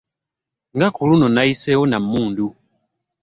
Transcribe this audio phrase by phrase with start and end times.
[0.75, 2.47] Nga ku luno yayiseewo na mmundu